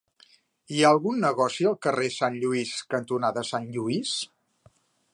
[0.75, 4.19] Hi ha algun negoci al carrer Sant Lluís cantonada Sant Lluís?